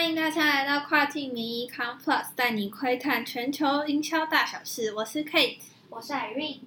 [0.00, 4.94] 欢迎大家来到跨境名医 Com Plus，带你窥探全球营销大小事。
[4.94, 5.58] 我是 Kate，
[5.90, 6.60] 我是 Irene。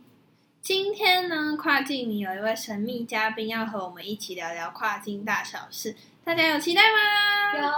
[0.62, 7.60] 今天呢，跨境名有一位神秘嘉宾要和我们一起聊聊跨境大小事，大家有期待吗？
[7.60, 7.72] 有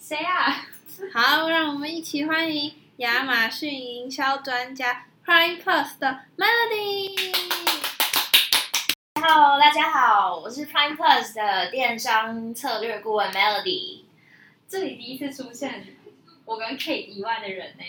[0.00, 0.66] 谁啊？
[1.14, 7.32] 好，让我们一起欢迎亚马逊营销专家 Prime Plus 的 Melody。
[9.14, 14.07] Hello，大家好，我是 Prime Plus 的电商策略顾问 Melody。
[14.68, 15.96] 这里第一次出现
[16.44, 17.84] 我跟 Kate 以外的人呢，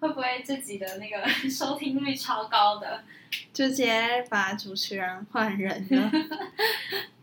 [0.00, 3.04] 会不会自己的那个 收听率超高的？
[3.52, 6.10] 就直接把主持人换人了。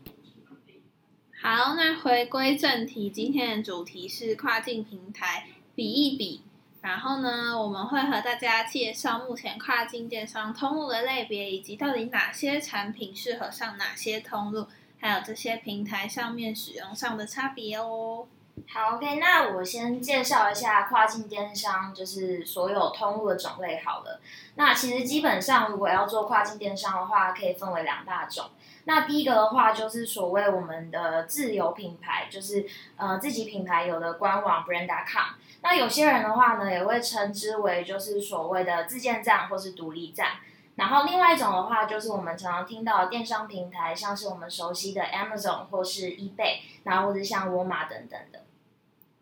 [1.42, 6.40] 好，那回归正题，今天的主题是跨境平台比一比。
[6.80, 14.66] 然后呢，我们会和大家介绍目前跨境电商通路的类别，以及到底哪些产品适合上哪些通路，
[14.98, 18.26] 还有这些平台上面使用上的差别哦。
[18.68, 24.20] 好，OK，那我先介绍一下跨境电商，就是所有通路的种类好了。
[24.56, 28.46] 那其实基本上，如果要做跨境电商的话，可以分为两大种。
[28.84, 35.34] 那第一个的话，就是所谓我们的自有品牌，就是呃自己品牌有的官网 brand.com。
[35.62, 40.32] 那有些人的话呢，也会称之为就是所谓的自建站或是独立站。
[40.76, 48.40] 然后另外一种的话，就是我们常常听到的电商平台，像是我们熟悉的 Amazon 或是 eBay，然后或者像沃尔玛等等的。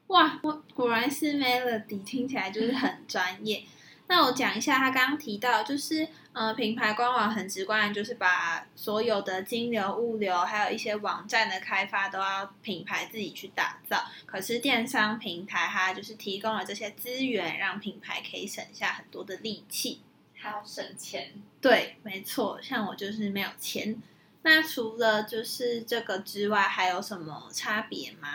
[0.09, 3.65] 哇，我果然是 Melody，听起来就是很专业。
[4.07, 14.05] 那我讲一下，他刚刚提到，就是呃，品牌官网很直观，就是把所有的金流、物流，还有一些网站的开发都要品牌自己去打造。
[14.27, 20.03] 可是电商平台它就是提供了这些资源，让品牌可以省下很多的力气，
[20.35, 21.33] 还要省钱。
[21.63, 24.03] 对，没错，像我就是没有钱。
[24.43, 28.29] 那除了就是这个之外，还有什么差别吗？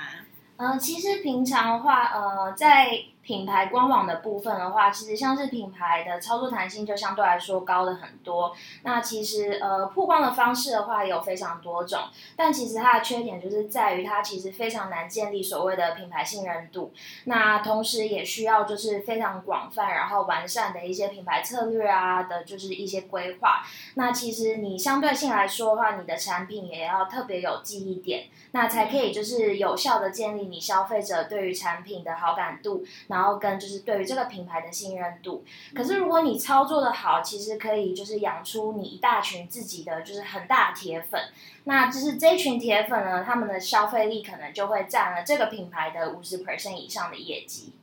[0.62, 2.92] 嗯、其实平常的话，呃，在
[3.22, 8.56] 品牌官网的部分的话，其实像是品牌的操作弹性就相对来说高了很多。
[8.84, 12.00] 那其实呃，曝光的方式的话有非常多种，
[12.36, 16.92] 但其实它的缺点就是在于它其实非常难建立所谓的品牌信任度。
[17.26, 23.62] 那同时也需要就是非常广泛然后完善的一些品牌策略啊的，就是一些规划。
[23.94, 32.84] 那其实你相对性来说的话，你的产品也要特别有记忆点，那才可以就是有效的建立你消费者对于产品的好感度。
[33.10, 35.44] 然后跟就是对于这个品牌的信任度，
[35.74, 41.20] 可是如果你操作的好，其实可以就是养出你一大群自己的就是很大的铁粉，
[41.64, 47.74] 那就是这群铁粉呢，他们的消费力可能就会占了这个品牌的五十 percent 以上的业绩。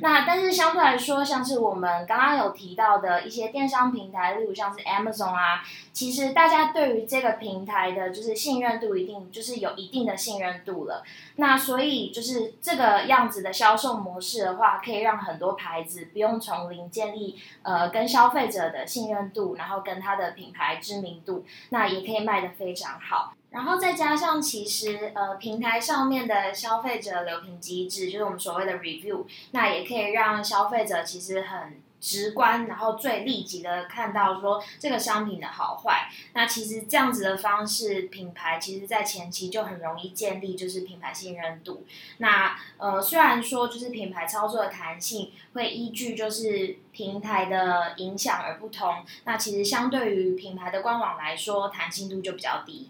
[0.00, 11.04] 那但是相对来说，像是我们刚刚有提到的一些电商平台，例如像是 Amazon 啊，其实大家对于这个平台的就是信任度一定就是有一定的信任度了。
[11.36, 23.34] 那所以就是这个样子的销售模式的话，可以让很多牌子不用从零建立呃跟消费者的信任度，然后跟它的品牌知名度，那也可以卖得非常好。
[23.52, 36.08] 然后再加上，其实呃平台上面的消费者留评机制，就是我们所谓的 review，那也可以让消费者其实很直观，然后最立即的看到说这个商品的好坏。
[36.32, 41.84] 那其实这样子的方式，品牌其实在前期就很容易建立就是品牌信任度。
[42.18, 52.88] 那呃虽然说就是品牌操作的弹性会依据就是平台的影响而不同，那其实相对于品牌的官网来说，弹性度就比较低。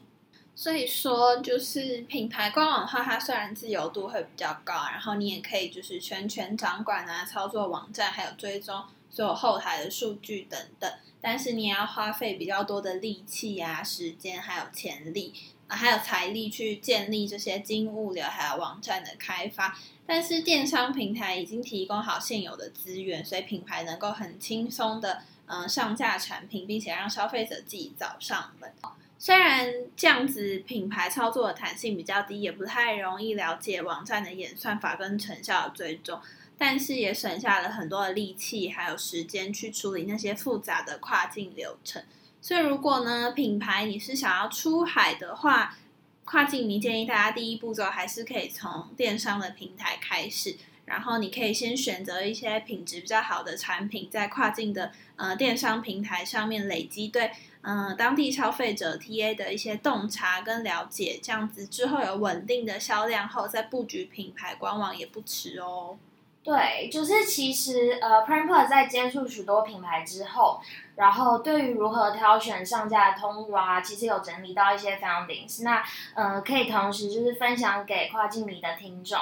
[0.55, 15.33] 所以说，就是品牌官网的话，它虽然自由度会比较高，然后你也可以就是全权掌管啊，操作网站，还有追踪所有后台的数据等等，但是你也要花费比较多的力气啊、时间，还有潜力
[15.69, 19.77] 啊，还有财力去建立这些金物流还有网站的开发。
[20.07, 28.73] 但是电商平台已经提供好现有的资源，所以品牌能够很轻松的嗯、上架产品，并且让消费者自己找上门。
[29.25, 36.21] 虽然这样子品牌操作的弹性比较低，也不太容易了解网站的演算法跟成效的追踪，
[36.59, 42.03] 但是也省下了很多的力气还有时间去处理那些复杂的跨境流程。
[42.41, 45.79] 所以如果呢品牌你是想要出海的话，
[46.25, 50.57] 跨境你建议大家第一步骤还是可以从电商的平台开始。
[50.85, 57.31] 然后你可以先选择一些品质比较好的产品，在跨境的呃电商平台上面累积对
[57.63, 65.97] 嗯、呃、当地消费者 TA 的一些洞察跟了解，这样子之后有稳定的销量后，再布局品牌官网也不迟哦。
[66.45, 70.61] 对，就是其实呃，Prime Plus 在接触许多品牌之后，
[70.97, 75.81] 然后对于如何挑选上架的通路啊，其实有整理到一些 foundings，那
[76.15, 79.21] 呃可以同时就是分享给跨境迷的听众。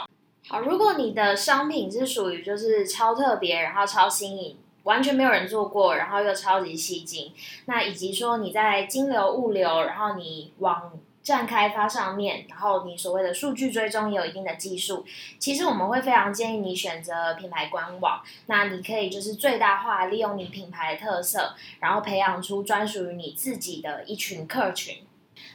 [0.49, 7.32] 好，如果你的商品是属于就是超特别，然后超新颖，完全没有人做过，然后又超级吸睛，
[7.67, 10.93] 那以及说你在金流、物流，然后你网
[11.23, 15.05] 站开发上面，然后你所谓的数据追踪也有一定的技术，
[15.38, 24.97] 其实我们会非常建议你选择品牌官网，那你可以就是最大化利用你品牌的特色，然后培养出专属于你自己的一群客群。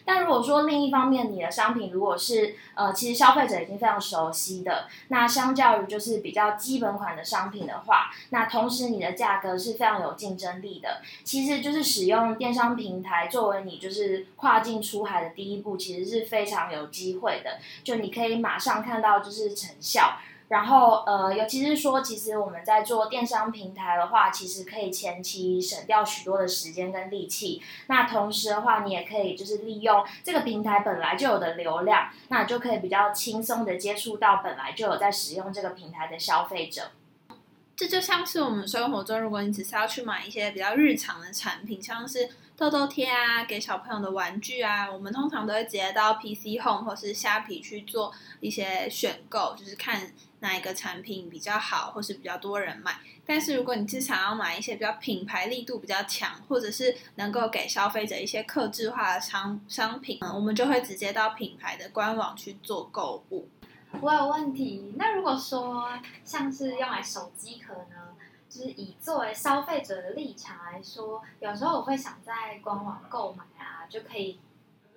[0.04, 11.02] 但如果说另一方面，你的商品如果是呃，其实消费者已经非常熟悉的，那相较于就是比较基本款的商品的话，那同时你的价格是非常有竞争力的。
[11.24, 17.60] 其实就是使用电商平台作为你就是跨境出海的第一步，其实是非常有机会的。
[17.84, 20.18] 就你可以马上看到就是成效。
[20.47, 27.62] 然后，呃，尤其是说，其实我们在做电商平台的话，其实可以前期省掉许多的时间跟力气。
[27.88, 36.91] 那同时的话，你也可以就是利用这个平台本来就有的流量，那就可以比较轻松的接触到本来就有在使用这个平台的消费者。
[37.75, 52.96] 这就像是我们生活中，如果你只是要去买一些比较日常的产品，像是痘痘贴啊，给小朋友的玩具啊，我们通常都会直接到 PC Home 或是虾皮去做一些选购，就是看哪一个产品比较好，或是比较多人买。
[53.25, 63.50] 但是如果你是想要买一些比较品牌力度比较强，或者是能够给消费者一些克制化的商商品，我们就会直接到品牌的官网去做购物。
[64.00, 64.94] 我有问题。
[64.98, 65.90] 那如果说
[66.24, 68.05] 像是用来手机壳呢，
[68.56, 74.40] 就是以作为消费者的立场来说，有时候我会想在官网购买啊，就可以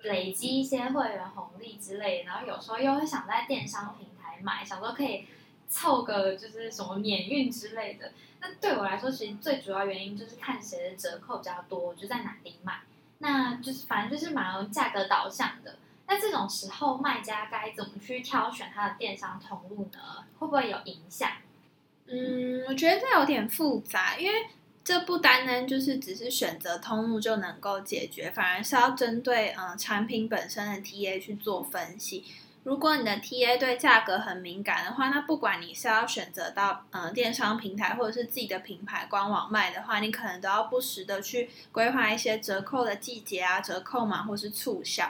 [0.03, 2.23] 累积一些会员红利之类。
[2.23, 5.27] 然后有时候又会想在电商平台买，想说可以
[5.67, 8.13] 凑个就是什么免运之类的。
[8.39, 12.79] 那对我来说，其实最主要原因就是看谁的折扣比较多，就在哪里买。
[13.17, 15.75] 那就是反正就是蛮价格导向的。
[16.07, 20.23] 那这种时候，卖家该怎么去挑选他的电商通路呢？
[20.39, 21.29] 会不会有影响？
[22.11, 24.47] 嗯，我觉得这有点复杂，因为
[24.83, 32.25] 这不单单就是只是选择通路就能够解决，反而是要针对嗯产品本身的 TA 去做分析。
[32.63, 45.09] 如果你的 TA 对价格很敏感的话，那不管你是要选择到嗯电商平台或者是自己的品牌官网卖的话，你可能都要不时的去规划一些折扣的季节啊、折扣码或是促销。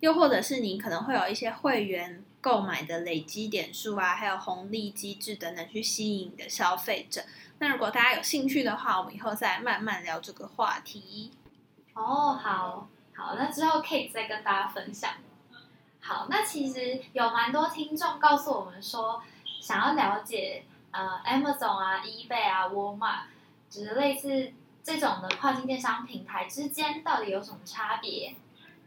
[0.00, 7.22] 又或者是你可能会有一些会员购买的累积点数啊，还有红利机制等等，去吸引你的消费者。
[7.58, 11.30] 那如果大家有兴趣的话，我们以后再慢慢聊这个话题。
[11.92, 15.10] 哦，好，好，那之后可以再跟大家分享。
[16.00, 19.22] 好，那其实有蛮多听众告诉我们说，
[19.60, 23.24] 想要了解呃，Amazon 啊、eBay 啊、Walmart，
[23.68, 24.52] 就是类似
[24.82, 28.34] 这种的跨境电商平台之间到底有什么差别？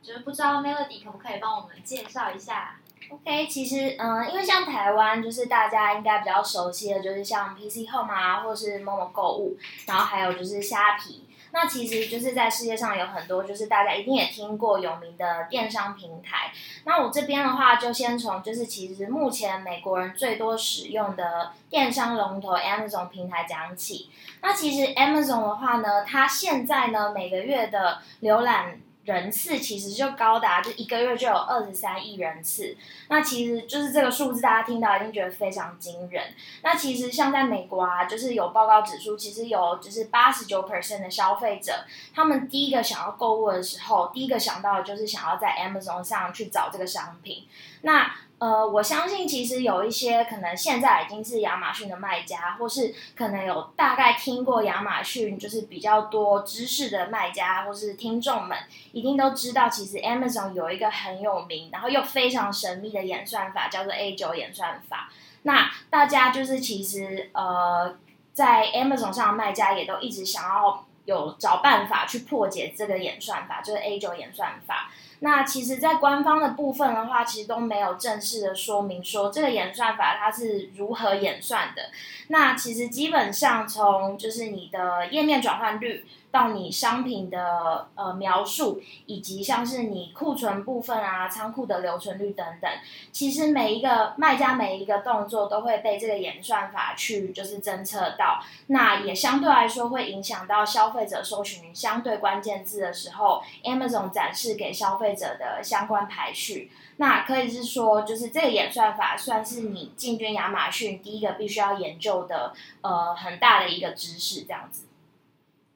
[0.01, 2.79] 就是不知道 Melody 可不可以帮我们介绍一下
[3.09, 11.27] ？OK，其实嗯，因为像台湾，就是大家应该比较熟悉的，就是像 PC Home 啊，或是 Momo 购物，然后还有就是虾皮。
[11.55, 16.51] 那其实就是在世界上有很多，就是大家一定也听过有名的电商平台。
[16.83, 24.09] 那我这边的话，就先从就是其实目前美国人最多使用的电商龙头 Amazon 平台讲起。
[24.41, 32.75] 那其实 Amazon 的话呢，它现在呢每个月的浏览人次其实就高达，就一个月就有二十三亿人次。
[33.09, 36.23] 那其实就是这个数字，大家听到一定觉得非常惊人。
[36.61, 41.85] 那其实像在美国啊，就是有报告指出，其实有就是八十九 percent 的消费者，
[42.15, 47.45] 他们第一个想要购物的时候，第一个想到的就是想要在 Amazon 上去找这个商品。
[47.81, 48.09] 那
[48.43, 58.57] 呃，我相信其实有一些可能现在已经是亚马逊的卖家，或是可能有大概听过亚马逊就是比较多知识的卖家，或是听众们
[58.91, 65.09] 一定都知道，其实 Amazon 有一个很有名，然后又非常神秘的演算法，叫做 A 九演算法。
[65.43, 67.95] 那大家就是其实呃，
[68.33, 74.91] 在 Amazon 上的卖家也都一直想要有找办法去破解这个演算法，就是 A 九演算法。
[75.23, 81.83] 那其实，在官方的部分的话，其实都没有正式的说明说这个演算法它是如何演算的。
[82.27, 86.05] 那其实基本上从就是你的页面转换率。
[86.33, 92.67] 到你商品的呃描述，以及像是你库存部分啊、仓库的留存率等等，
[93.11, 106.71] 其实每一个卖家每一个动作都会被这个演算法去就是侦测到，那也相对来说会影响到消费者搜寻相对关键字的时候，Amazon 展示给消费者的相关排序。
[106.97, 114.85] 那可以是说，就是这个演算法算是你进军亚马逊第一个必须要研究的呃很大的一个知识，这样子。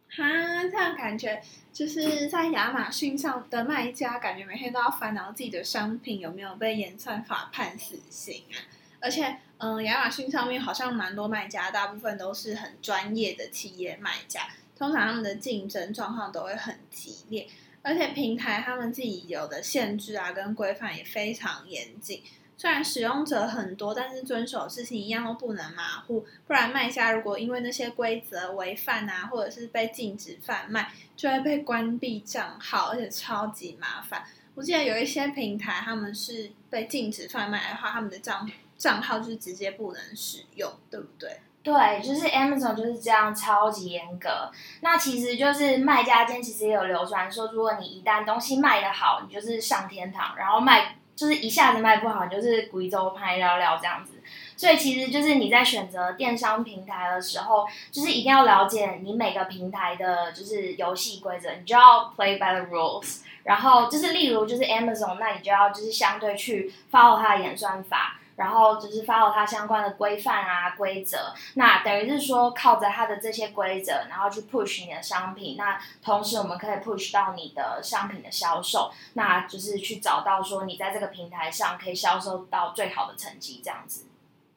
[0.10, 0.24] 哈，
[0.72, 1.42] 这样感觉
[1.74, 8.58] 就是在亚马逊上的卖家，感觉每天都要烦恼自己的商品有没有被演算法判死刑啊。
[9.00, 17.48] 而且，嗯，亚马逊上面好像蛮多卖家，大部分都是很专业的企业卖家，通常他们的竞争状况都会很激烈，
[17.88, 22.22] 而且平台他们自己有的限制啊跟规范也非常严谨。
[22.58, 34.26] 虽然使用者很多，但是遵守事情一样都不能马虎，不然卖家如果因为那些规则违反啊，或者是被禁止贩卖，就会被关闭账号，而且超级麻烦。
[34.56, 41.40] 我记得有一些平台，他们是被禁止贩卖的话，他们的账账号就是直接不能使用，对不对？
[41.68, 44.50] 对，就是 Amazon 就是这样，超级严格。
[44.80, 54.14] 那其实就是卖家间其实也有流传说，如果你一旦东西卖得好，你就是上天堂；然后卖就是一下子卖不好，你就是贵州拍料料这样子。
[54.56, 63.24] 所以其实就是你在选择电商平台的时候，就是一定要了解你每个平台的就是游戏规则，你就要 play by the rules。
[63.44, 71.34] 然后就是例如就是 Amazon，那你就要就是相对去 follow 它的演算法，然后就是 follow 它相关的规范啊规则。
[71.56, 75.58] 那等于是说靠着它的这些规则，然后去 push 你的商品。
[75.58, 84.06] 那同时我们可以 push 到你的商品的销售，那就是去找到说你在这个平台上可以销售到最好的成绩这样子。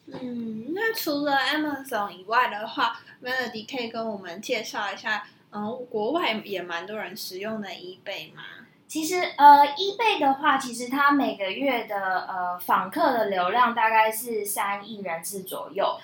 [0.07, 8.43] 嗯，那除了 Amazon 以外的话，Melody 可以跟我们介绍一下，嗯，国外也蛮多人使用的 eBay 吗？
[8.91, 15.97] 其实，呃，eBay 的话，其实它每个月的呃访客的流量大概是三亿人次左右。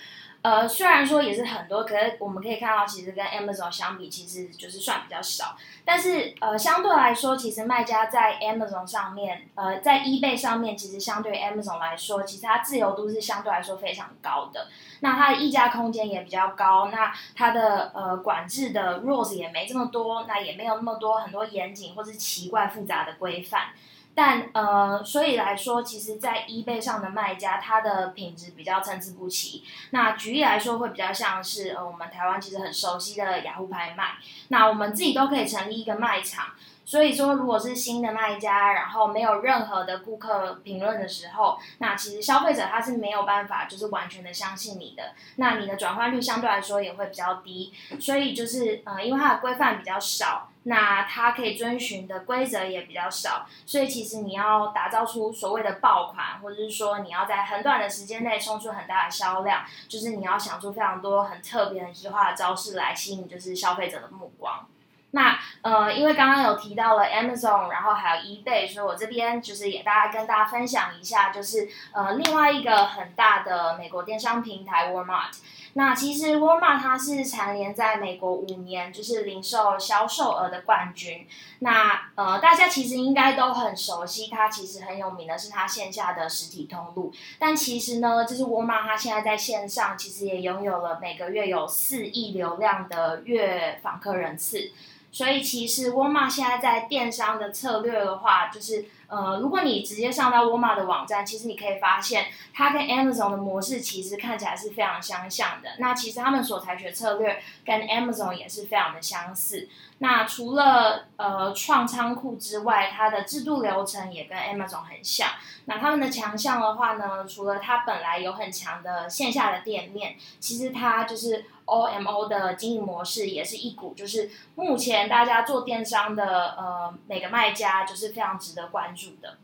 [0.47, 5.57] 呃，虽然说也是很多，可是我们可以看到，其实跟 Amazon 相比，其实就是算比较少。
[5.85, 14.69] 但是，呃，相对来说，其实卖家在 Amazon 上面，呃，在 eBay 上面，其实相对 Amazon 来说，其实它自由度是相对来说非常高的。
[15.01, 23.71] 那它的溢价空间也比较高，那它的呃管制的 rules 也没这么多，那也没有那么多很多严谨或是奇怪复杂的规范。
[24.17, 29.63] 但呃，所以来说，其实，在 eBay 上的卖家，它的品质比较参差不齐。
[29.91, 34.17] 那举例来说，会比较像是呃，我们台湾其实很熟悉的雅虎拍卖。
[34.49, 36.47] 那我们自己都可以成立一个卖场。
[36.87, 45.13] 所以说，如果是新的卖家，然后没有任何的顾客评论的时候，那其实消费者他是没有办法就是完全的相信你的。
[45.35, 47.71] 那你的转换率相对来说也会比较低。
[48.01, 50.49] 所以就是呃，因为它的规范比较少。
[50.69, 64.67] 那它可以遵循的规则也比较少，所以其实你要打造出所谓的爆款，或者是说你要在很短的时间内冲出很大的销量，就是你要想出非常多很特别、很奇化的招式来吸引就是消费者的目光。
[65.13, 75.39] 那呃，因为刚刚有提到了 Amazon，然后还有 eBay，所以我这边就是也大家跟大家分享一下，就是呃另外一个很大的美国电商平台 Walmart。
[75.77, 81.27] 那其实沃尔玛它是蝉联在美国五年就是零售销售额的冠军。
[81.59, 87.13] 那呃，大家其实应该都很熟悉，它其实很有名的是它线下的实体通路。
[87.39, 94.73] 但其实呢，就是沃尔玛它现在在线上其实也拥有了每个月有四亿流量的月访客人次。
[95.13, 105.71] 所以其实沃尔玛现在在电商的策略的话，就是呃，如果你直接上到沃尔玛的网站，其实你可以发现它跟 Amazon 的模式其实看起来是非常相像的。
[105.79, 109.69] 那其实他们所采取的策略跟 Amazon 也是非常的相似。
[109.99, 115.29] 那除了呃创仓库之外，它的制度流程也跟 Amazon 很像。
[115.65, 129.39] 那他们的强项的话呢，除了它本来有很强的线下的店面，其实它就是 OMO 的经营模式也是一股，就是目前大家做电商的呃每个卖家就是非常值得关注的。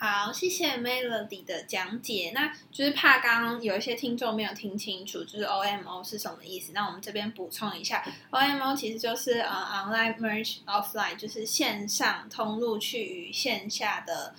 [0.00, 2.30] 好，谢谢 Melody 的讲解。
[2.32, 6.70] 那就是怕刚刚有一些听众没有听清楚，就是 OMO 是什么意思。
[6.72, 14.36] 那我们这边补充一下，OMO 其实就是呃 Online Merge Offline，就是线上通路去与线下的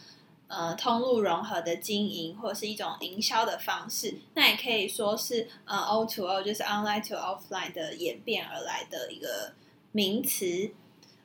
[0.47, 4.15] 呃通路融合的经营，或是一种营销的方式。
[4.35, 9.53] 那也可以说是呃 O to O，就是 Online to Offline 的演变而来的一个
[9.91, 10.71] 名词。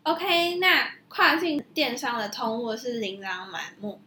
[0.04, 4.02] OK，那跨境电商的通路是琳琅满目。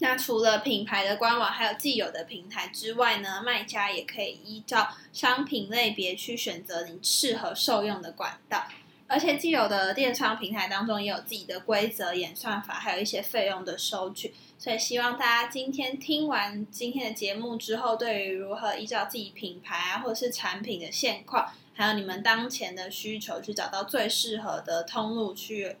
[0.00, 8.66] 那除了品牌的官网，还有既有的平台之外呢，卖家也可以依照商品类别去选择你适合受用的管道。
[9.08, 14.34] 而且既有的电商平台当中也有自己的规则、演算法，还有一些费用的收据。
[14.58, 25.76] 所以希望大家今天听完今天的节目之后，对于如何依照自己品牌啊，或者是产品的现况，还有你们当前的需求，去找到最适合的通路去，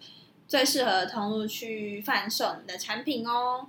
[0.46, 3.66] 最适合的通路去贩售你的产品哦。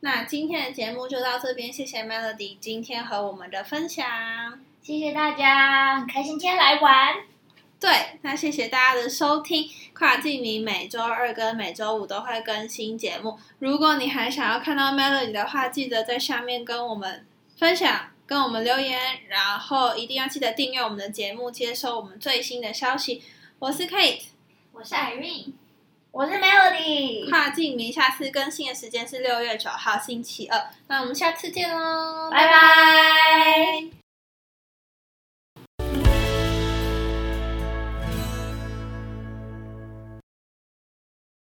[0.00, 4.06] 那今天的节目就到这边，谢谢 Melody 今天和我们的分享，
[4.82, 7.33] 谢谢大家，很开心今天来玩。
[7.84, 13.38] 对，那谢谢大家的收听，跨境名每周二跟每周五都会更新节目。
[13.58, 17.26] 如果你还想要看到 Melody 的话，记得在下面跟我们
[17.58, 18.98] 分享，跟我们留言，
[19.28, 23.22] 然后一定要记得订阅我们的节目，接收我们最新的消息。
[23.58, 24.22] 我是 Kate，
[24.72, 25.52] 我是 Irene，
[26.10, 34.03] 我是 Melody，跨境名下次更新的时间是六月九号星期二，那我们下次见喽，拜拜。